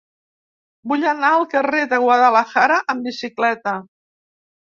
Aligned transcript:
Vull 0.91 1.03
anar 1.09 1.29
al 1.35 1.43
carrer 1.51 1.83
de 1.91 1.99
Guadalajara 2.05 2.79
amb 2.93 3.09
bicicleta. 3.09 3.77